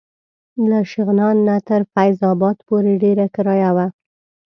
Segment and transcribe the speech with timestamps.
[0.69, 3.87] له شغنان نه تر فیض اباد پورې ډېره کرایه وه.